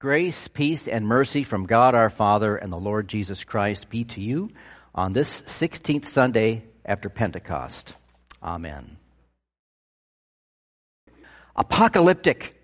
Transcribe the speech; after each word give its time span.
Grace, 0.00 0.48
peace, 0.48 0.86
and 0.86 1.06
mercy 1.06 1.44
from 1.44 1.66
God 1.66 1.94
our 1.94 2.10
Father 2.10 2.56
and 2.56 2.72
the 2.72 2.78
Lord 2.78 3.08
Jesus 3.08 3.42
Christ 3.44 3.88
be 3.88 4.04
to 4.04 4.20
you 4.20 4.50
on 4.94 5.12
this 5.12 5.42
16th 5.42 6.06
Sunday 6.06 6.64
after 6.84 7.08
Pentecost. 7.08 7.94
Amen. 8.42 8.98
Apocalyptic, 11.56 12.54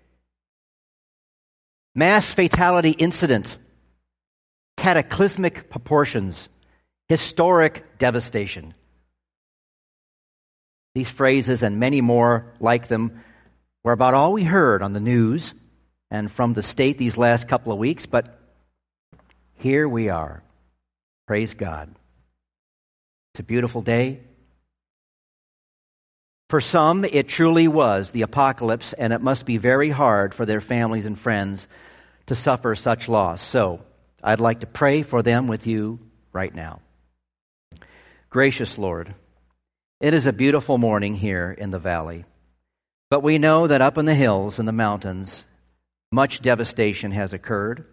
mass 1.95 2.31
fatality 2.31 2.91
incident, 2.91 3.57
cataclysmic 4.77 5.69
proportions, 5.69 6.49
historic 7.07 7.97
devastation. 7.97 8.73
These 10.93 11.09
phrases 11.09 11.63
and 11.63 11.79
many 11.79 12.01
more 12.01 12.53
like 12.59 12.87
them 12.87 13.23
were 13.83 13.93
about 13.93 14.13
all 14.13 14.33
we 14.33 14.43
heard 14.43 14.83
on 14.83 14.93
the 14.93 14.99
news 14.99 15.53
and 16.11 16.29
from 16.29 16.53
the 16.53 16.61
state 16.61 16.97
these 16.97 17.17
last 17.17 17.47
couple 17.47 17.71
of 17.71 17.79
weeks, 17.79 18.05
but 18.05 18.37
here 19.55 19.87
we 19.87 20.09
are. 20.09 20.43
Praise 21.25 21.53
God. 21.53 21.95
It's 23.33 23.39
a 23.39 23.43
beautiful 23.43 23.81
day. 23.81 24.19
For 26.49 26.59
some, 26.59 27.05
it 27.05 27.29
truly 27.29 27.69
was 27.69 28.11
the 28.11 28.23
apocalypse, 28.23 28.91
and 28.91 29.13
it 29.13 29.21
must 29.21 29.45
be 29.45 29.57
very 29.57 29.89
hard 29.89 30.33
for 30.35 30.45
their 30.45 30.59
families 30.59 31.05
and 31.05 31.17
friends 31.17 31.65
to 32.27 32.35
suffer 32.35 32.75
such 32.75 33.07
loss. 33.07 33.41
So, 33.41 33.79
I'd 34.21 34.41
like 34.41 34.59
to 34.59 34.67
pray 34.67 35.03
for 35.03 35.23
them 35.23 35.47
with 35.47 35.65
you 35.65 35.99
right 36.33 36.53
now. 36.53 36.81
Gracious 38.29 38.77
Lord, 38.77 39.15
it 40.01 40.13
is 40.13 40.25
a 40.25 40.33
beautiful 40.33 40.77
morning 40.77 41.15
here 41.15 41.51
in 41.57 41.71
the 41.71 41.79
valley, 41.79 42.25
but 43.09 43.23
we 43.23 43.37
know 43.37 43.67
that 43.67 43.81
up 43.81 43.97
in 43.97 44.05
the 44.05 44.15
hills 44.15 44.59
and 44.59 44.67
the 44.67 44.73
mountains, 44.73 45.45
much 46.11 46.41
devastation 46.41 47.11
has 47.11 47.33
occurred, 47.33 47.87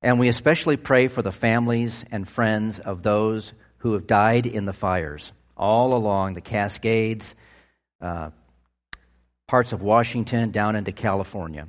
and 0.00 0.18
we 0.18 0.28
especially 0.28 0.76
pray 0.76 1.08
for 1.08 1.22
the 1.22 1.32
families 1.32 2.04
and 2.12 2.28
friends 2.28 2.78
of 2.78 3.02
those 3.02 3.52
who 3.78 3.94
have 3.94 4.06
died 4.06 4.46
in 4.46 4.64
the 4.64 4.72
fires 4.72 5.32
all 5.56 5.94
along 5.94 6.34
the 6.34 6.40
Cascades, 6.40 7.34
uh, 8.00 8.30
parts 9.48 9.72
of 9.72 9.82
Washington, 9.82 10.52
down 10.52 10.76
into 10.76 10.92
California. 10.92 11.68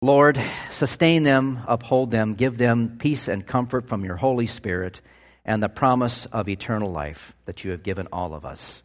Lord, 0.00 0.40
sustain 0.70 1.24
them, 1.24 1.60
uphold 1.66 2.10
them, 2.10 2.34
give 2.34 2.56
them 2.56 2.98
peace 2.98 3.28
and 3.28 3.46
comfort 3.46 3.88
from 3.88 4.04
your 4.04 4.16
Holy 4.16 4.46
Spirit 4.46 5.00
and 5.44 5.62
the 5.62 5.68
promise 5.68 6.26
of 6.26 6.48
eternal 6.48 6.92
life 6.92 7.32
that 7.46 7.64
you 7.64 7.72
have 7.72 7.82
given 7.82 8.08
all 8.12 8.32
of 8.32 8.44
us. 8.44 8.82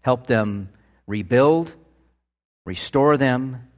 Help 0.00 0.26
them 0.26 0.70
rebuild, 1.06 1.72
restore 2.64 3.16
them, 3.16 3.68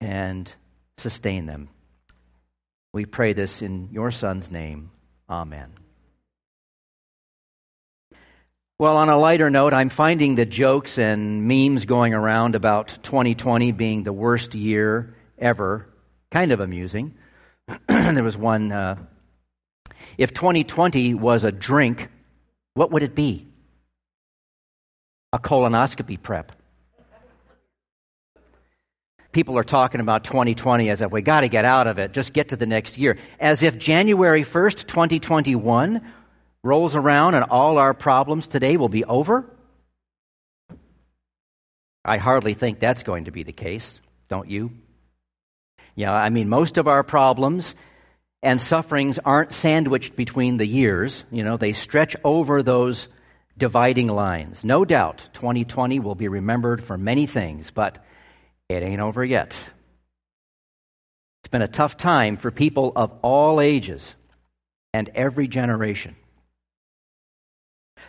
and 0.00 0.52
sustain 0.98 1.46
them. 1.46 1.68
We 2.92 3.04
pray 3.04 3.32
this 3.32 3.62
in 3.62 3.90
your 3.92 4.10
Son's 4.10 4.50
name. 4.50 4.90
Amen. 5.28 5.72
Well, 8.78 8.98
on 8.98 9.08
a 9.08 9.18
lighter 9.18 9.48
note, 9.48 9.72
I'm 9.72 9.88
finding 9.88 10.34
the 10.34 10.44
jokes 10.44 10.98
and 10.98 11.48
memes 11.48 11.86
going 11.86 12.12
around 12.12 12.54
about 12.54 12.98
2020 13.02 13.72
being 13.72 14.02
the 14.02 14.12
worst 14.12 14.54
year 14.54 15.14
ever 15.38 15.88
kind 16.30 16.52
of 16.52 16.60
amusing. 16.60 17.14
there 17.88 18.22
was 18.22 18.36
one 18.36 18.72
uh, 18.72 18.96
if 20.18 20.32
2020 20.32 21.14
was 21.14 21.44
a 21.44 21.52
drink, 21.52 22.08
what 22.74 22.90
would 22.92 23.02
it 23.02 23.14
be? 23.14 23.46
A 25.32 25.38
colonoscopy 25.38 26.22
prep 26.22 26.52
people 29.36 29.58
are 29.58 29.64
talking 29.64 30.00
about 30.00 30.24
2020 30.24 30.88
as 30.88 31.02
if 31.02 31.12
we 31.12 31.20
got 31.20 31.42
to 31.42 31.48
get 31.48 31.66
out 31.66 31.86
of 31.86 31.98
it, 31.98 32.12
just 32.12 32.32
get 32.32 32.48
to 32.48 32.56
the 32.56 32.64
next 32.64 32.96
year. 32.96 33.18
As 33.38 33.62
if 33.62 33.76
January 33.76 34.44
1st, 34.44 34.86
2021 34.86 36.00
rolls 36.62 36.96
around 36.96 37.34
and 37.34 37.44
all 37.44 37.76
our 37.76 37.92
problems 37.92 38.48
today 38.48 38.78
will 38.78 38.88
be 38.88 39.04
over. 39.04 39.44
I 42.02 42.16
hardly 42.16 42.54
think 42.54 42.80
that's 42.80 43.02
going 43.02 43.26
to 43.26 43.30
be 43.30 43.42
the 43.42 43.52
case, 43.52 44.00
don't 44.30 44.48
you? 44.48 44.70
Yeah, 45.94 46.14
I 46.14 46.30
mean, 46.30 46.48
most 46.48 46.78
of 46.78 46.88
our 46.88 47.02
problems 47.02 47.74
and 48.42 48.58
sufferings 48.58 49.18
aren't 49.22 49.52
sandwiched 49.52 50.16
between 50.16 50.56
the 50.56 50.66
years. 50.66 51.24
You 51.30 51.44
know, 51.44 51.58
they 51.58 51.74
stretch 51.74 52.16
over 52.24 52.62
those 52.62 53.06
dividing 53.58 54.06
lines. 54.06 54.64
No 54.64 54.86
doubt 54.86 55.28
2020 55.34 56.00
will 56.00 56.14
be 56.14 56.28
remembered 56.28 56.82
for 56.82 56.96
many 56.96 57.26
things, 57.26 57.70
but 57.70 58.02
it 58.68 58.82
ain't 58.82 59.00
over 59.00 59.24
yet. 59.24 59.54
It's 61.42 61.50
been 61.50 61.62
a 61.62 61.68
tough 61.68 61.96
time 61.96 62.36
for 62.36 62.50
people 62.50 62.92
of 62.96 63.12
all 63.22 63.60
ages 63.60 64.14
and 64.92 65.08
every 65.14 65.46
generation. 65.46 66.16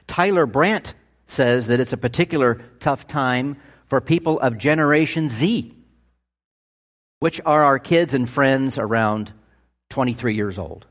Tyler 0.07 0.45
Brandt 0.45 0.93
says 1.27 1.67
that 1.67 1.79
it's 1.79 1.93
a 1.93 1.97
particular 1.97 2.61
tough 2.79 3.07
time 3.07 3.57
for 3.89 4.01
people 4.01 4.39
of 4.39 4.57
Generation 4.57 5.29
Z, 5.29 5.73
which 7.19 7.41
are 7.45 7.63
our 7.63 7.79
kids 7.79 8.13
and 8.13 8.29
friends 8.29 8.77
around 8.77 9.31
23 9.89 10.35
years 10.35 10.57
old. 10.57 10.85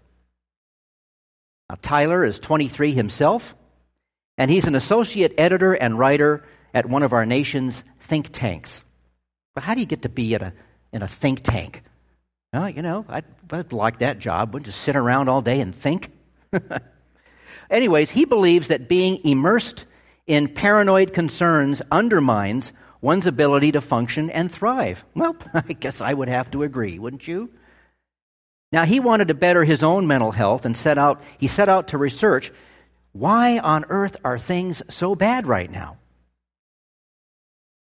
Now, 1.68 1.78
Tyler 1.82 2.24
is 2.24 2.38
23 2.38 2.94
himself, 2.94 3.54
and 4.38 4.50
he's 4.50 4.64
an 4.64 4.76
associate 4.76 5.34
editor 5.38 5.72
and 5.72 5.98
writer 5.98 6.44
at 6.72 6.86
one 6.86 7.02
of 7.02 7.12
our 7.12 7.26
nation's 7.26 7.82
think 8.08 8.28
tanks. 8.32 8.80
But 9.56 9.64
how 9.64 9.72
do 9.72 9.80
you 9.80 9.86
get 9.86 10.02
to 10.02 10.10
be 10.10 10.34
in 10.34 10.42
a, 10.42 10.52
in 10.92 11.02
a 11.02 11.08
think 11.08 11.42
tank? 11.42 11.82
Well, 12.52 12.68
you 12.68 12.82
know, 12.82 13.06
I'd, 13.08 13.24
I'd 13.50 13.72
like 13.72 14.00
that 14.00 14.18
job. 14.18 14.52
Wouldn't 14.52 14.66
just 14.66 14.82
sit 14.82 14.96
around 14.96 15.30
all 15.30 15.40
day 15.40 15.62
and 15.62 15.74
think. 15.74 16.10
Anyways, 17.70 18.10
he 18.10 18.26
believes 18.26 18.68
that 18.68 18.86
being 18.86 19.24
immersed 19.24 19.86
in 20.26 20.48
paranoid 20.48 21.14
concerns 21.14 21.80
undermines 21.90 22.70
one's 23.00 23.26
ability 23.26 23.72
to 23.72 23.80
function 23.80 24.28
and 24.28 24.52
thrive. 24.52 25.02
Well, 25.14 25.34
I 25.54 25.72
guess 25.72 26.02
I 26.02 26.12
would 26.12 26.28
have 26.28 26.50
to 26.50 26.62
agree, 26.62 26.98
wouldn't 26.98 27.26
you? 27.26 27.48
Now, 28.72 28.84
he 28.84 29.00
wanted 29.00 29.28
to 29.28 29.34
better 29.34 29.64
his 29.64 29.82
own 29.82 30.06
mental 30.06 30.32
health 30.32 30.66
and 30.66 30.76
set 30.76 30.98
out, 30.98 31.22
he 31.38 31.48
set 31.48 31.70
out 31.70 31.88
to 31.88 31.98
research 31.98 32.52
why 33.12 33.58
on 33.58 33.86
earth 33.88 34.18
are 34.22 34.38
things 34.38 34.82
so 34.90 35.14
bad 35.14 35.46
right 35.46 35.70
now? 35.70 35.96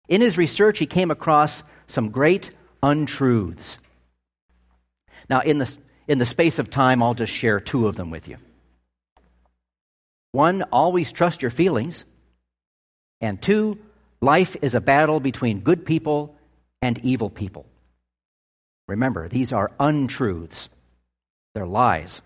In 0.08 0.22
his 0.22 0.38
research, 0.38 0.80
he 0.80 0.86
came 0.86 1.12
across 1.12 1.64
some 1.88 2.10
great 2.10 2.52
untruths. 2.82 3.78
Now, 5.30 5.42
in 5.42 5.60
the, 5.60 5.78
in 6.08 6.18
the 6.18 6.26
space 6.26 6.60
of 6.60 6.70
time, 6.70 7.02
I'll 7.02 7.14
just 7.14 7.32
share 7.32 7.60
two 7.60 7.88
of 7.88 7.96
them 7.96 8.12
with 8.12 8.28
you. 8.28 8.38
One, 10.34 10.64
always 10.64 11.12
trust 11.12 11.42
your 11.42 11.52
feelings. 11.52 12.04
And 13.22 13.42
two, 13.42 13.78
life 14.22 14.58
is 14.62 14.76
a 14.76 14.82
battle 14.82 15.20
between 15.20 15.62
good 15.62 15.86
people 15.86 16.36
and 16.82 16.98
evil 17.00 17.30
people. 17.30 17.66
Remember, 18.88 19.30
these 19.30 19.54
are 19.54 19.72
untruths, 19.80 20.68
they're 21.56 21.66
lies. 21.66 22.22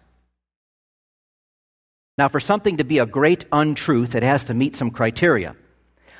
Now, 2.17 2.29
for 2.29 2.39
something 2.39 2.77
to 2.77 2.83
be 2.83 2.97
a 2.97 3.05
great 3.05 3.45
untruth, 3.51 4.15
it 4.15 4.23
has 4.23 4.45
to 4.45 4.55
meet 4.55 4.75
some 4.75 4.89
criteria. 4.89 5.55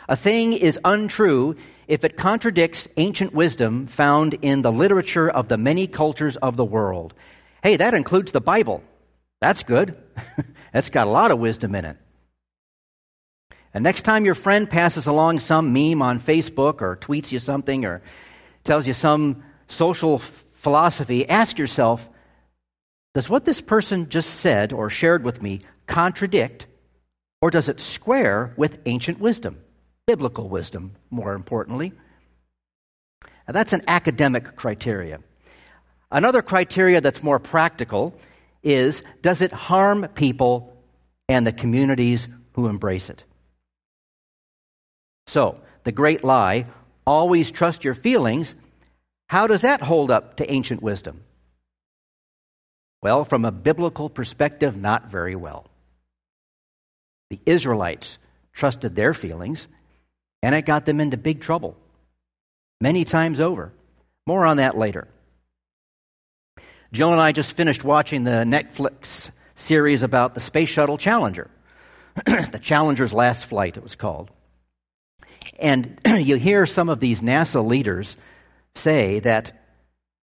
A 0.08 0.16
thing 0.16 0.54
is 0.54 0.80
untrue 0.86 1.56
if 1.88 2.04
it 2.04 2.18
contradicts 2.18 2.88
ancient 2.98 3.34
wisdom 3.34 3.88
found 3.88 4.36
in 4.36 4.62
the 4.62 4.72
literature 4.72 5.30
of 5.30 5.48
the 5.48 5.58
many 5.58 5.88
cultures 5.88 6.38
of 6.38 6.56
the 6.56 6.66
world. 6.66 7.14
Hey, 7.62 7.78
that 7.78 7.94
includes 7.94 8.32
the 8.32 8.42
Bible. 8.42 8.84
That's 9.42 9.64
good. 9.64 9.98
That's 10.74 10.90
got 10.90 11.08
a 11.08 11.12
lot 11.12 11.32
of 11.32 11.40
wisdom 11.40 11.76
in 11.76 11.86
it. 11.86 11.98
And 13.74 13.84
next 13.84 14.04
time 14.04 14.26
your 14.26 14.36
friend 14.36 14.70
passes 14.70 15.08
along 15.08 15.40
some 15.40 15.74
meme 15.74 16.02
on 16.02 16.20
Facebook 16.20 16.82
or 16.82 16.96
tweets 16.96 17.32
you 17.32 17.40
something 17.40 17.86
or 17.86 18.02
tells 18.64 18.88
you 18.88 18.94
some 18.94 19.44
social 19.68 20.22
philosophy, 20.54 21.28
ask 21.28 21.58
yourself, 21.58 22.08
does 23.14 23.30
what 23.30 23.46
this 23.46 23.62
person 23.62 24.10
just 24.10 24.40
said 24.40 24.74
or 24.74 24.90
shared 24.90 25.24
with 25.24 25.42
me 25.42 25.62
contradict 25.86 26.66
or 27.42 27.52
does 27.52 27.70
it 27.70 27.80
square 27.80 28.54
with 28.58 28.80
ancient 28.86 29.20
wisdom? 29.20 29.58
Biblical 30.08 30.48
wisdom, 30.48 30.94
more 31.10 31.34
importantly. 31.34 31.92
Now, 33.46 33.54
that's 33.54 33.74
an 33.74 33.84
academic 33.90 34.56
criteria. 34.56 35.20
Another 36.10 36.42
criteria 36.42 37.02
that's 37.02 37.22
more 37.22 37.40
practical 37.40 38.18
is 38.64 39.04
does 39.22 39.42
it 39.42 39.52
harm 39.52 40.08
people 40.16 40.78
and 41.28 41.46
the 41.46 41.52
communities 41.52 42.26
who 42.54 42.68
embrace 42.68 43.10
it? 43.10 43.22
So, 45.28 45.60
the 45.84 45.92
great 45.92 46.24
lie 46.24 46.68
always 47.06 47.52
trust 47.52 47.84
your 47.84 47.94
feelings. 47.94 48.56
How 49.28 49.48
does 49.48 49.62
that 49.62 49.82
hold 49.82 50.10
up 50.10 50.38
to 50.38 50.50
ancient 50.50 50.82
wisdom? 50.82 51.22
Well, 53.04 53.26
from 53.26 53.44
a 53.44 53.52
biblical 53.52 54.10
perspective, 54.10 54.78
not 54.78 55.12
very 55.12 55.36
well. 55.36 55.68
The 57.30 57.40
Israelites 57.46 58.18
trusted 58.54 58.96
their 58.96 59.14
feelings 59.14 59.68
and 60.42 60.56
it 60.56 60.66
got 60.66 60.86
them 60.86 61.00
into 61.00 61.18
big 61.18 61.42
trouble 61.42 61.76
many 62.80 63.06
times 63.06 63.40
over. 63.40 63.74
More 64.26 64.46
on 64.46 64.58
that 64.58 64.78
later. 64.78 65.08
Jill 66.92 67.12
and 67.12 67.22
I 67.22 67.32
just 67.32 67.54
finished 67.54 67.84
watching 67.84 68.24
the 68.24 68.44
Netflix 68.46 69.30
series 69.56 70.04
about 70.04 70.36
the 70.36 70.40
Space 70.40 70.70
Shuttle 70.70 70.98
Challenger. 70.98 71.50
the 72.26 72.60
Challenger's 72.62 73.14
last 73.14 73.46
flight, 73.46 73.78
it 73.78 73.84
was 73.84 73.96
called. 73.96 74.32
And 75.60 76.00
you 76.06 76.36
hear 76.36 76.66
some 76.66 76.90
of 76.90 77.00
these 77.00 77.22
NASA 77.22 77.66
leaders 77.66 78.16
say 78.76 79.20
that 79.22 79.52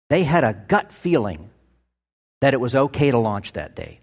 they 0.09 0.24
had 0.24 0.44
a 0.44 0.54
gut 0.54 0.94
feeling 0.94 1.50
that 2.42 2.54
it 2.54 2.59
was 2.59 2.75
okay 2.75 3.12
to 3.12 3.18
launch 3.18 3.54
that 3.54 3.75
day. 3.75 4.00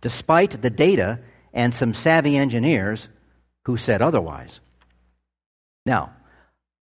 Despite 0.00 0.60
the 0.62 0.70
data 0.70 1.20
and 1.52 1.74
some 1.74 1.94
savvy 1.94 2.36
engineers 2.36 3.08
who 3.68 3.76
said 3.76 4.00
otherwise. 4.00 4.60
Now, 5.84 6.14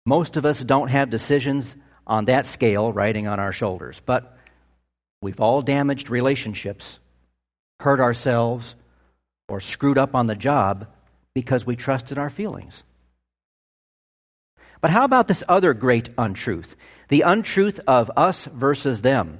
most 0.06 0.36
of 0.36 0.46
us 0.46 0.60
don't 0.60 0.90
have 0.90 1.10
decisions 1.10 1.74
on 2.06 2.26
that 2.26 2.46
scale 2.48 2.92
riding 2.92 3.28
on 3.28 3.40
our 3.40 3.54
shoulders, 3.54 4.02
but 4.06 4.38
we've 5.22 5.40
all 5.40 5.62
damaged 5.62 6.10
relationships, 6.10 7.00
hurt 7.80 8.02
ourselves, 8.02 8.76
or 9.48 9.62
screwed 9.62 9.98
up 9.98 10.16
on 10.16 10.28
the 10.28 10.36
job 10.36 10.88
because 11.34 11.66
we 11.66 11.78
trusted 11.78 12.18
our 12.18 12.30
feelings. 12.30 12.74
But 14.82 14.92
how 14.92 15.06
about 15.06 15.30
this 15.30 15.44
other 15.48 15.74
great 15.74 16.10
untruth? 16.18 16.76
The 17.08 17.22
untruth 17.22 17.80
of 17.88 18.12
us 18.18 18.44
versus 18.54 19.00
them. 19.00 19.40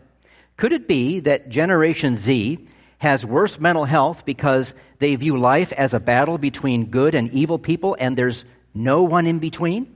Could 0.56 0.72
it 0.72 0.88
be 0.88 1.20
that 1.20 1.50
Generation 1.50 2.16
Z 2.16 2.70
has 2.98 3.26
worse 3.26 3.60
mental 3.60 3.86
health 3.86 4.26
because 4.26 4.74
they 5.00 5.16
view 5.16 5.38
life 5.38 5.72
as 5.72 5.94
a 5.94 6.00
battle 6.00 6.38
between 6.38 6.86
good 6.86 7.16
and 7.16 7.32
evil 7.32 7.60
people 7.60 7.96
and 8.00 8.18
there's 8.18 8.46
no 8.74 9.04
one 9.04 9.28
in 9.28 9.40
between? 9.40 9.96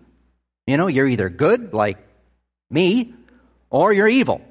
You 0.68 0.78
know, 0.78 0.88
you're 0.88 1.07
either 1.07 1.30
good, 1.30 1.74
like 1.74 1.98
me, 2.69 3.13
or 3.69 3.92
you're 3.94 4.07
evil. 4.07 4.42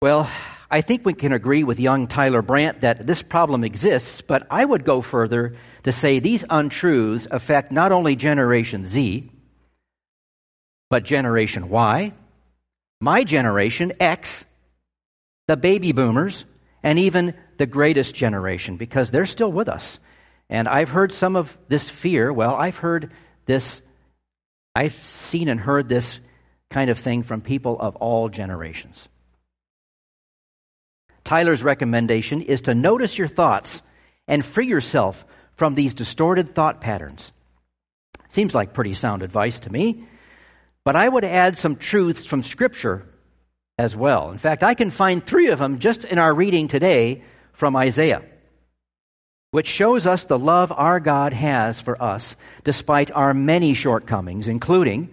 Well, 0.00 0.30
I 0.70 0.80
think 0.80 1.04
we 1.04 1.14
can 1.14 1.32
agree 1.32 1.64
with 1.64 1.78
young 1.78 2.06
Tyler 2.06 2.40
Brandt 2.40 2.80
that 2.80 3.06
this 3.06 3.22
problem 3.22 3.62
exists, 3.62 4.22
but 4.22 4.46
I 4.50 4.64
would 4.64 4.84
go 4.84 5.02
further 5.02 5.56
to 5.84 5.92
say 5.92 6.18
these 6.18 6.44
untruths 6.48 7.26
affect 7.30 7.72
not 7.72 7.92
only 7.92 8.16
Generation 8.16 8.86
Z, 8.86 9.30
but 10.88 11.04
Generation 11.04 11.68
Y, 11.68 12.12
my 13.00 13.24
generation, 13.24 13.92
X, 14.00 14.44
the 15.48 15.56
baby 15.56 15.92
boomers, 15.92 16.44
and 16.82 16.98
even 16.98 17.34
the 17.58 17.66
greatest 17.66 18.14
generation, 18.14 18.76
because 18.76 19.10
they're 19.10 19.26
still 19.26 19.52
with 19.52 19.68
us. 19.68 19.98
And 20.48 20.68
I've 20.68 20.88
heard 20.88 21.12
some 21.12 21.36
of 21.36 21.56
this 21.68 21.88
fear. 21.88 22.32
Well, 22.32 22.54
I've 22.54 22.76
heard 22.76 23.12
this, 23.46 23.80
I've 24.74 24.94
seen 25.04 25.48
and 25.48 25.60
heard 25.60 25.88
this 25.88 26.18
kind 26.70 26.90
of 26.90 26.98
thing 26.98 27.22
from 27.22 27.40
people 27.40 27.78
of 27.78 27.96
all 27.96 28.28
generations. 28.28 29.08
Tyler's 31.24 31.62
recommendation 31.62 32.42
is 32.42 32.62
to 32.62 32.74
notice 32.74 33.16
your 33.16 33.28
thoughts 33.28 33.82
and 34.26 34.44
free 34.44 34.66
yourself 34.66 35.24
from 35.56 35.74
these 35.74 35.94
distorted 35.94 36.54
thought 36.54 36.80
patterns. 36.80 37.30
Seems 38.30 38.54
like 38.54 38.74
pretty 38.74 38.94
sound 38.94 39.22
advice 39.22 39.60
to 39.60 39.72
me, 39.72 40.04
but 40.84 40.96
I 40.96 41.08
would 41.08 41.24
add 41.24 41.58
some 41.58 41.76
truths 41.76 42.24
from 42.24 42.42
Scripture 42.42 43.06
as 43.82 43.96
well. 43.96 44.30
In 44.30 44.38
fact, 44.38 44.62
I 44.62 44.74
can 44.74 44.90
find 44.90 45.26
three 45.26 45.48
of 45.48 45.58
them 45.58 45.80
just 45.80 46.04
in 46.04 46.18
our 46.18 46.32
reading 46.32 46.68
today 46.68 47.24
from 47.52 47.74
Isaiah, 47.74 48.22
which 49.50 49.66
shows 49.66 50.06
us 50.06 50.24
the 50.24 50.38
love 50.38 50.70
our 50.70 51.00
God 51.00 51.32
has 51.32 51.80
for 51.80 52.00
us 52.00 52.36
despite 52.62 53.10
our 53.10 53.34
many 53.34 53.74
shortcomings, 53.74 54.46
including 54.46 55.10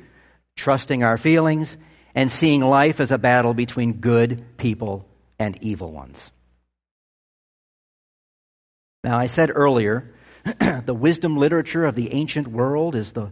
trusting 0.55 1.03
our 1.03 1.17
feelings 1.17 1.75
and 2.13 2.29
seeing 2.29 2.61
life 2.61 2.99
as 2.99 3.11
a 3.11 3.17
battle 3.17 3.55
between 3.55 3.93
good 3.93 4.45
people 4.57 5.07
and 5.39 5.57
evil 5.63 5.91
ones. 5.91 6.19
Now, 9.03 9.17
I 9.17 9.27
said 9.27 9.49
earlier, 9.53 10.13
the 10.59 10.93
wisdom 10.93 11.37
literature 11.37 11.85
of 11.85 11.95
the 11.95 12.13
ancient 12.13 12.47
world 12.47 12.95
is, 12.95 13.13
the, 13.13 13.31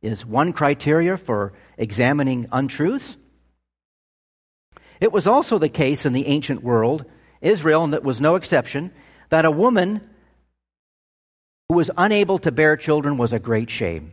is 0.00 0.24
one 0.24 0.54
criteria 0.54 1.18
for 1.18 1.52
examining 1.76 2.46
untruths. 2.52 3.16
It 5.00 5.12
was 5.12 5.26
also 5.26 5.58
the 5.58 5.68
case 5.68 6.04
in 6.04 6.12
the 6.12 6.26
ancient 6.26 6.62
world, 6.62 7.04
Israel 7.40 7.84
and 7.84 7.92
that 7.92 8.04
was 8.04 8.20
no 8.20 8.34
exception, 8.34 8.92
that 9.30 9.44
a 9.44 9.50
woman 9.50 10.00
who 11.68 11.76
was 11.76 11.90
unable 11.96 12.38
to 12.40 12.50
bear 12.50 12.76
children 12.76 13.16
was 13.16 13.32
a 13.32 13.38
great 13.38 13.70
shame. 13.70 14.12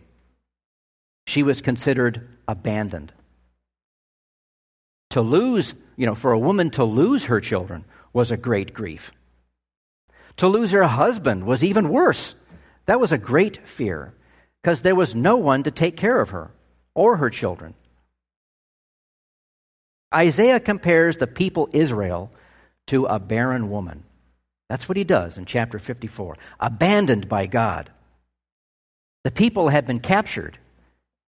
She 1.27 1.41
was 1.41 1.61
considered 1.61 2.27
abandoned. 2.47 3.11
To 5.11 5.21
lose, 5.21 5.73
you 5.95 6.05
know, 6.05 6.15
for 6.15 6.33
a 6.33 6.39
woman 6.39 6.71
to 6.71 6.83
lose 6.83 7.25
her 7.25 7.41
children 7.41 7.85
was 8.13 8.31
a 8.31 8.37
great 8.37 8.73
grief. 8.73 9.11
To 10.37 10.47
lose 10.47 10.71
her 10.71 10.83
husband 10.83 11.45
was 11.45 11.63
even 11.63 11.89
worse. 11.89 12.35
That 12.85 12.99
was 12.99 13.11
a 13.11 13.17
great 13.17 13.65
fear 13.67 14.13
because 14.61 14.81
there 14.81 14.95
was 14.95 15.15
no 15.15 15.37
one 15.37 15.63
to 15.63 15.71
take 15.71 15.97
care 15.97 16.19
of 16.19 16.29
her 16.29 16.51
or 16.93 17.17
her 17.17 17.29
children. 17.29 17.73
Isaiah 20.13 20.59
compares 20.59 21.17
the 21.17 21.27
people 21.27 21.69
Israel 21.73 22.31
to 22.87 23.05
a 23.05 23.19
barren 23.19 23.69
woman. 23.69 24.03
That's 24.69 24.87
what 24.87 24.97
he 24.97 25.03
does 25.03 25.37
in 25.37 25.45
chapter 25.45 25.79
54. 25.79 26.37
Abandoned 26.59 27.27
by 27.29 27.45
God. 27.47 27.91
The 29.23 29.31
people 29.31 29.69
had 29.69 29.87
been 29.87 29.99
captured 29.99 30.57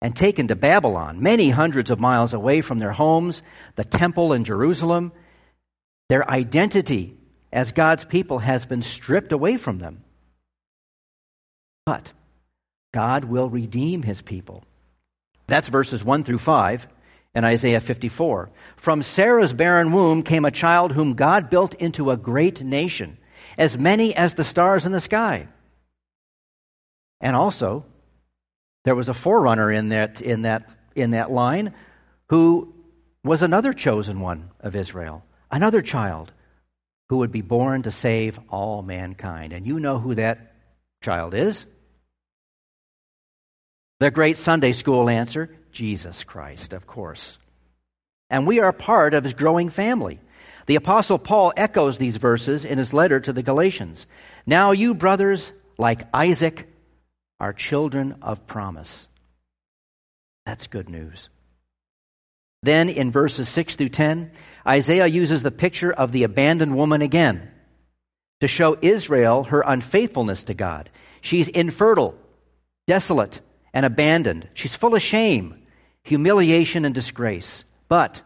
and 0.00 0.16
taken 0.16 0.48
to 0.48 0.56
Babylon, 0.56 1.22
many 1.22 1.48
hundreds 1.48 1.90
of 1.90 2.00
miles 2.00 2.34
away 2.34 2.60
from 2.60 2.78
their 2.78 2.92
homes, 2.92 3.42
the 3.76 3.84
temple 3.84 4.32
in 4.32 4.44
Jerusalem. 4.44 5.12
Their 6.08 6.28
identity 6.28 7.16
as 7.52 7.72
God's 7.72 8.04
people 8.04 8.38
has 8.38 8.64
been 8.64 8.82
stripped 8.82 9.32
away 9.32 9.56
from 9.56 9.78
them. 9.78 10.02
But 11.84 12.10
God 12.92 13.24
will 13.24 13.48
redeem 13.48 14.02
his 14.02 14.20
people. 14.20 14.64
That's 15.46 15.69
verses 15.69 16.02
1 16.02 16.24
through 16.24 16.38
5 16.38 16.86
in 17.34 17.44
Isaiah 17.44 17.81
54. 17.81 18.50
From 18.76 19.02
Sarah's 19.02 19.52
barren 19.52 19.93
womb 19.93 20.23
came 20.23 20.44
a 20.44 20.50
child 20.50 20.93
whom 20.93 21.14
God 21.14 21.50
built 21.50 21.75
into 21.75 22.11
a 22.11 22.17
great 22.17 22.62
nation, 22.62 23.19
as 23.56 23.79
many 23.79 24.14
as 24.14 24.34
the 24.34 24.44
stars 24.44 24.87
in 24.87 24.93
the 24.93 25.00
sky. 25.00 25.49
And 27.20 27.37
also, 27.37 27.84
there 28.84 28.94
was 28.94 29.08
a 29.08 29.14
forerunner 29.14 29.70
in 29.70 29.90
that, 29.90 30.20
in 30.20 30.43
that, 30.43 30.69
in 30.94 31.12
that 31.12 31.31
line 31.31 31.75
who 32.29 32.74
was 33.24 33.43
another 33.43 33.72
chosen 33.72 34.20
one 34.20 34.51
of 34.60 34.74
Israel, 34.74 35.24
another 35.51 35.82
child 35.82 36.32
who 37.08 37.19
would 37.19 37.32
be 37.32 37.43
born 37.43 37.82
to 37.82 37.91
save 37.91 38.39
all 38.48 38.82
mankind. 38.82 39.53
And 39.53 39.67
you 39.67 39.79
know 39.79 39.98
who 39.98 40.15
that 40.17 40.55
child 41.03 41.34
is? 41.34 41.65
The 44.01 44.10
great 44.10 44.39
Sunday 44.39 44.72
school 44.72 45.08
answer 45.08 45.55
Jesus 45.72 46.24
Christ, 46.24 46.72
of 46.72 46.86
course. 46.86 47.38
And 48.31 48.46
we 48.46 48.60
are 48.60 48.72
part 48.72 49.14
of 49.14 49.24
his 49.24 49.34
growing 49.34 49.69
family. 49.69 50.20
The 50.67 50.76
Apostle 50.76 51.19
Paul 51.19 51.52
echoes 51.56 51.98
these 51.98 52.17
verses 52.17 52.64
in 52.64 52.79
his 52.79 52.93
letter 52.93 53.20
to 53.20 53.32
the 53.32 53.43
Galatians. 53.43 54.06
Now, 54.46 54.72
you 54.72 54.94
brothers, 54.94 55.50
like 55.79 56.06
Isaac, 56.14 56.69
are 57.41 57.52
children 57.52 58.17
of 58.22 58.46
promise. 58.46 59.06
That's 60.46 60.69
good 60.69 60.88
news. 60.88 61.29
Then 62.62 62.88
in 62.88 63.10
verses 63.10 63.48
6 63.48 63.76
through 63.76 63.88
10, 63.88 64.31
Isaiah 64.67 65.06
uses 65.06 65.43
the 65.43 65.50
picture 65.50 65.93
of 65.93 66.12
the 66.12 66.22
abandoned 66.22 66.76
woman 66.76 67.02
again 67.02 67.50
to 68.41 68.46
show 68.46 68.76
Israel 68.81 69.44
her 69.44 69.62
unfaithfulness 69.67 70.44
to 70.44 70.55
God. 70.55 70.91
She's 71.20 71.48
infertile, 71.48 72.14
desolate, 72.86 73.41
and 73.74 73.84
abandoned. 73.84 74.48
She's 74.55 74.74
full 74.74 74.94
of 74.94 75.02
shame, 75.02 75.61
humiliation, 76.05 76.85
and 76.85 76.94
disgrace. 76.94 77.65
But 77.89 78.21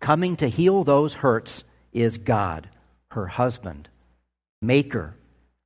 coming 0.00 0.36
to 0.36 0.48
heal 0.48 0.84
those 0.84 1.14
hurts 1.14 1.64
is 1.92 2.18
God, 2.18 2.68
her 3.10 3.26
husband, 3.26 3.88
maker, 4.62 5.14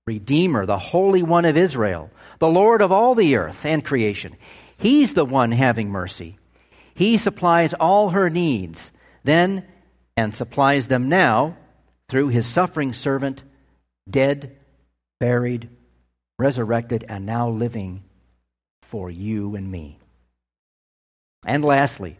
redeemer, 0.06 0.66
the 0.66 0.78
Holy 0.78 1.22
One 1.22 1.44
of 1.44 1.56
Israel, 1.56 2.10
the 2.38 2.48
Lord 2.48 2.82
of 2.82 2.92
all 2.92 3.14
the 3.14 3.36
earth 3.36 3.64
and 3.64 3.84
creation. 3.84 4.36
He's 4.78 5.14
the 5.14 5.24
one 5.24 5.52
having 5.52 5.90
mercy. 5.90 6.38
He 6.94 7.18
supplies 7.18 7.74
all 7.74 8.10
her 8.10 8.30
needs 8.30 8.90
then 9.24 9.64
and 10.16 10.32
supplies 10.32 10.86
them 10.86 11.08
now 11.08 11.56
through 12.08 12.28
his 12.28 12.46
suffering 12.46 12.92
servant, 12.92 13.42
dead, 14.08 14.56
buried, 15.18 15.68
resurrected, 16.38 17.04
and 17.08 17.26
now 17.26 17.48
living 17.48 18.04
for 18.90 19.10
you 19.10 19.56
and 19.56 19.70
me. 19.70 19.98
And 21.44 21.64
lastly, 21.64 22.18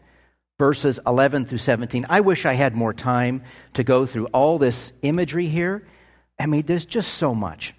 verses 0.58 1.00
11 1.06 1.46
through 1.46 1.58
17. 1.58 2.06
I 2.08 2.20
wish 2.20 2.46
I 2.46 2.54
had 2.54 2.74
more 2.74 2.92
time 2.92 3.42
to 3.74 3.84
go 3.84 4.06
through 4.06 4.26
all 4.26 4.58
this 4.58 4.92
imagery 5.02 5.48
here. 5.48 5.86
I 6.38 6.46
mean, 6.46 6.64
there's 6.66 6.86
just 6.86 7.14
so 7.14 7.34
much. 7.34 7.74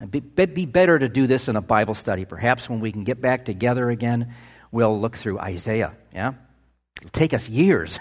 It'd 0.00 0.54
be 0.54 0.66
better 0.66 0.98
to 0.98 1.08
do 1.08 1.26
this 1.26 1.48
in 1.48 1.56
a 1.56 1.62
Bible 1.62 1.94
study, 1.94 2.26
perhaps 2.26 2.68
when 2.68 2.80
we 2.80 2.92
can 2.92 3.04
get 3.04 3.20
back 3.20 3.46
together 3.46 3.88
again 3.88 4.34
we'll 4.76 5.00
look 5.00 5.16
through 5.16 5.38
Isaiah. 5.38 5.94
Yeah? 6.14 6.34
It'll 7.00 7.10
take 7.10 7.34
us 7.34 7.48
years. 7.48 7.98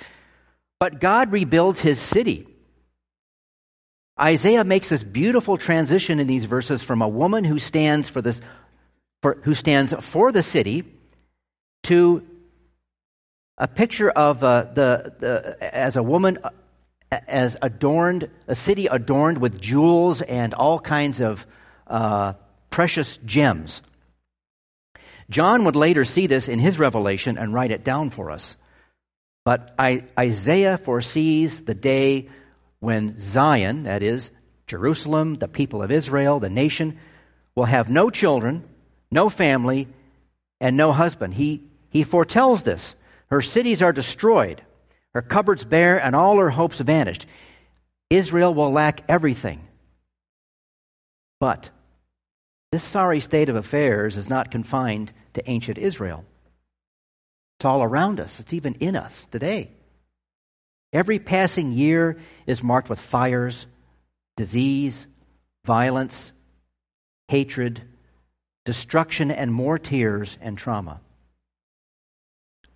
but 0.80 1.00
God 1.00 1.32
rebuilds 1.32 1.80
his 1.80 2.00
city. 2.00 2.46
Isaiah 4.18 4.64
makes 4.64 4.88
this 4.88 5.02
beautiful 5.02 5.56
transition 5.56 6.20
in 6.20 6.26
these 6.26 6.44
verses 6.44 6.82
from 6.82 7.02
a 7.02 7.08
woman 7.08 7.44
who 7.44 7.58
stands 7.58 8.08
for 8.08 8.20
this 8.20 8.40
for, 9.22 9.38
who 9.44 9.54
stands 9.54 9.92
for 10.00 10.32
the 10.32 10.42
city 10.42 10.84
to 11.84 12.26
a 13.58 13.68
picture 13.68 14.10
of 14.10 14.42
uh, 14.42 14.66
the, 14.74 15.14
the 15.18 15.74
as 15.74 15.96
a 15.96 16.02
woman 16.02 16.38
as 17.10 17.56
adorned 17.60 18.30
a 18.46 18.54
city 18.54 18.86
adorned 18.86 19.38
with 19.38 19.60
jewels 19.60 20.22
and 20.22 20.54
all 20.54 20.78
kinds 20.78 21.20
of 21.20 21.44
uh, 21.86 22.34
precious 22.70 23.18
gems. 23.24 23.82
John 25.28 25.64
would 25.64 25.76
later 25.76 26.04
see 26.04 26.26
this 26.26 26.48
in 26.48 26.58
his 26.58 26.78
revelation 26.78 27.38
and 27.38 27.54
write 27.54 27.70
it 27.70 27.84
down 27.84 28.10
for 28.10 28.30
us. 28.30 28.56
But 29.44 29.74
I, 29.78 30.04
Isaiah 30.18 30.78
foresees 30.78 31.60
the 31.60 31.74
day 31.74 32.28
when 32.80 33.20
Zion, 33.20 33.84
that 33.84 34.02
is, 34.02 34.28
Jerusalem, 34.66 35.34
the 35.34 35.48
people 35.48 35.82
of 35.82 35.90
Israel, 35.90 36.40
the 36.40 36.50
nation, 36.50 36.98
will 37.54 37.64
have 37.64 37.88
no 37.88 38.10
children, 38.10 38.68
no 39.10 39.28
family, 39.28 39.88
and 40.60 40.76
no 40.76 40.92
husband. 40.92 41.34
He, 41.34 41.69
he 41.90 42.04
foretells 42.04 42.62
this. 42.62 42.94
Her 43.26 43.42
cities 43.42 43.82
are 43.82 43.92
destroyed, 43.92 44.62
her 45.14 45.22
cupboards 45.22 45.64
bare, 45.64 46.02
and 46.02 46.16
all 46.16 46.38
her 46.38 46.50
hopes 46.50 46.80
vanished. 46.80 47.26
Israel 48.08 48.54
will 48.54 48.72
lack 48.72 49.02
everything. 49.08 49.60
But 51.38 51.70
this 52.72 52.82
sorry 52.82 53.20
state 53.20 53.48
of 53.48 53.56
affairs 53.56 54.16
is 54.16 54.28
not 54.28 54.50
confined 54.50 55.12
to 55.34 55.48
ancient 55.48 55.78
Israel. 55.78 56.24
It's 57.58 57.64
all 57.64 57.82
around 57.82 58.20
us, 58.20 58.40
it's 58.40 58.52
even 58.52 58.74
in 58.76 58.96
us 58.96 59.26
today. 59.30 59.70
Every 60.92 61.18
passing 61.18 61.72
year 61.72 62.20
is 62.46 62.62
marked 62.62 62.88
with 62.88 62.98
fires, 62.98 63.66
disease, 64.36 65.06
violence, 65.64 66.32
hatred, 67.28 67.82
destruction, 68.64 69.30
and 69.30 69.52
more 69.52 69.78
tears 69.78 70.36
and 70.40 70.58
trauma. 70.58 71.00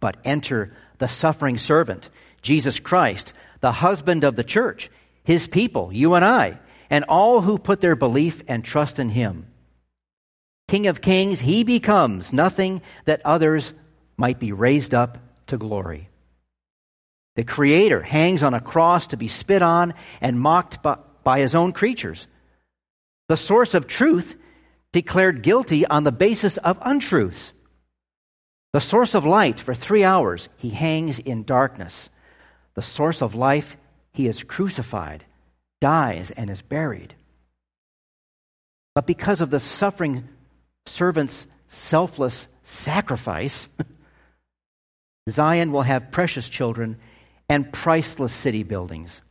But 0.05 0.19
enter 0.23 0.71
the 0.99 1.09
suffering 1.09 1.57
servant, 1.57 2.11
Jesus 2.43 2.79
Christ, 2.79 3.33
the 3.61 3.73
husband 3.73 4.23
of 4.25 4.37
the 4.37 4.45
church, 4.45 4.91
his 5.23 5.47
people, 5.47 5.91
you 5.95 6.13
and 6.13 6.23
I, 6.23 6.59
and 6.91 7.07
all 7.09 7.41
who 7.41 7.57
put 7.57 7.81
their 7.81 7.97
belief 7.97 8.43
and 8.47 8.63
trust 8.63 8.99
in 8.99 9.09
him. 9.09 9.47
King 10.69 10.89
of 10.89 11.01
kings, 11.01 11.41
he 11.41 11.65
becomes 11.65 12.35
nothing 12.35 12.83
that 13.07 13.23
others 13.25 13.73
might 14.19 14.39
be 14.39 14.53
raised 14.53 14.93
up 14.93 15.17
to 15.47 15.57
glory. 15.57 16.11
The 17.37 17.45
Creator 17.45 18.03
hangs 18.03 18.43
on 18.43 18.53
a 18.53 18.61
cross 18.61 19.07
to 19.07 19.17
be 19.17 19.29
spit 19.29 19.63
on 19.63 19.95
and 20.21 20.39
mocked 20.39 20.83
by, 20.83 20.99
by, 21.23 21.41
his 21.41 21.55
own 21.55 21.73
creatures. 21.73 22.27
The 23.31 23.39
source 23.39 23.73
of 23.73 23.87
truth 23.87 24.37
declared 24.93 25.43
guilty 25.43 25.87
on 25.87 26.05
the 26.05 26.13
basis 26.13 26.59
of 26.59 26.77
untruths. 26.83 27.53
The 28.75 28.81
source 28.81 29.14
of 29.14 29.25
light 29.25 29.61
for 29.61 29.73
three 29.73 30.02
hours, 30.02 30.49
he 30.57 30.69
hangs 30.69 31.21
in 31.21 31.45
darkness. 31.45 32.09
The 32.75 32.83
source 32.83 33.23
of 33.23 33.37
life, 33.37 33.76
he 34.11 34.26
is 34.26 34.43
crucified, 34.43 35.25
dies, 35.81 36.33
and 36.33 36.50
is 36.50 36.61
buried. 36.61 37.14
But 38.97 39.07
because 39.07 39.40
of 39.40 39.50
the 39.50 39.61
suffering 39.61 40.28
servant's 40.87 41.47
selfless 41.69 42.49
sacrifice, 42.64 43.69
Zion 45.31 45.71
will 45.71 45.83
have 45.83 46.11
precious 46.11 46.49
children 46.49 46.97
and 47.49 47.73
priceless 47.73 48.33
city 48.33 48.64
buildings. 48.64 49.23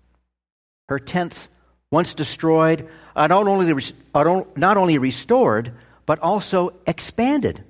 Her 0.88 1.00
tents, 1.00 1.50
once 1.92 2.14
destroyed, 2.14 2.88
are 3.14 3.28
not 3.28 4.78
only, 4.78 4.98
restored, 5.00 5.74
but 6.06 6.20
also 6.20 6.76
expanded. 6.88 7.66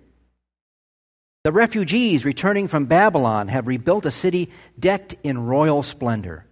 The 1.44 1.52
refugees 1.52 2.24
returning 2.24 2.70
from 2.70 2.86
Babylon 2.86 3.50
have 3.50 3.68
rebuilt 3.68 4.06
a 4.06 4.12
city 4.12 4.52
decked 4.80 5.16
in 5.24 5.46
royal 5.46 5.84
splendor. 5.84 6.46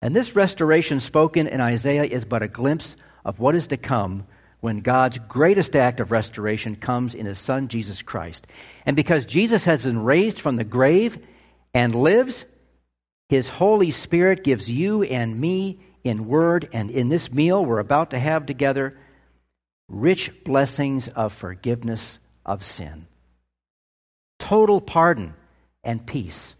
And 0.00 0.14
this 0.14 0.34
restoration 0.34 1.00
spoken 1.00 1.46
in 1.46 1.60
Isaiah 1.60 2.04
is 2.04 2.24
but 2.24 2.42
a 2.42 2.48
glimpse 2.48 2.96
of 3.24 3.38
what 3.38 3.54
is 3.54 3.66
to 3.68 3.76
come 3.76 4.26
when 4.60 4.80
God's 4.80 5.18
greatest 5.28 5.76
act 5.76 6.00
of 6.00 6.10
restoration 6.10 6.76
comes 6.76 7.14
in 7.14 7.26
His 7.26 7.38
Son, 7.38 7.68
Jesus 7.68 8.02
Christ. 8.02 8.46
And 8.86 8.96
because 8.96 9.26
Jesus 9.26 9.64
has 9.64 9.82
been 9.82 9.98
raised 9.98 10.40
from 10.40 10.56
the 10.56 10.64
grave 10.64 11.18
and 11.74 11.94
lives, 11.94 12.44
His 13.28 13.48
Holy 13.48 13.90
Spirit 13.90 14.44
gives 14.44 14.70
you 14.70 15.02
and 15.02 15.38
me 15.38 15.80
in 16.04 16.26
word 16.26 16.68
and 16.72 16.90
in 16.90 17.08
this 17.08 17.30
meal 17.30 17.64
we're 17.64 17.80
about 17.80 18.10
to 18.10 18.18
have 18.18 18.46
together 18.46 18.96
rich 19.88 20.32
blessings 20.44 21.08
of 21.08 21.32
forgiveness 21.32 22.18
of 22.44 22.64
sin, 22.64 23.06
total 24.38 24.80
pardon 24.80 25.34
and 25.84 26.06
peace, 26.06 26.54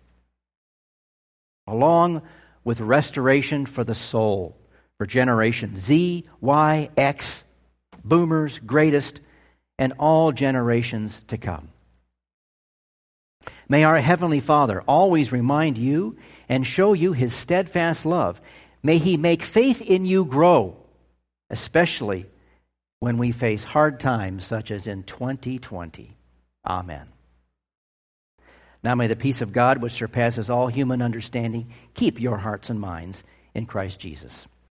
along 1.66 2.22
with 2.64 2.80
restoration 2.80 3.66
for 3.66 3.84
the 3.84 3.94
soul 3.94 4.56
for 4.98 5.06
generation 5.06 5.78
Z, 5.78 6.26
Y, 6.40 6.90
X, 6.96 7.44
boomers, 8.04 8.58
greatest, 8.58 9.20
and 9.78 9.92
all 9.98 10.32
generations 10.32 11.18
to 11.28 11.36
come. 11.36 11.68
May 13.68 13.84
our 13.84 13.98
Heavenly 13.98 14.40
Father 14.40 14.80
always 14.82 15.32
remind 15.32 15.76
you 15.76 16.16
and 16.48 16.66
show 16.66 16.92
you 16.92 17.12
His 17.12 17.34
steadfast 17.34 18.06
love. 18.06 18.40
May 18.82 18.98
He 18.98 19.16
make 19.16 19.42
faith 19.42 19.80
in 19.80 20.06
you 20.06 20.24
grow, 20.24 20.76
especially 21.50 22.26
when 23.00 23.18
we 23.18 23.32
face 23.32 23.64
hard 23.64 24.00
times 24.00 24.46
such 24.46 24.70
as 24.70 24.86
in 24.86 25.02
2020. 25.02 26.16
Amen. 26.66 27.06
Now 28.86 28.94
may 28.94 29.08
the 29.08 29.16
peace 29.16 29.40
of 29.40 29.52
God, 29.52 29.82
which 29.82 29.94
surpasses 29.94 30.48
all 30.48 30.68
human 30.68 31.02
understanding, 31.02 31.72
keep 31.94 32.20
your 32.20 32.36
hearts 32.36 32.70
and 32.70 32.78
minds 32.78 33.20
in 33.52 33.66
Christ 33.66 33.98
Jesus. 33.98 34.46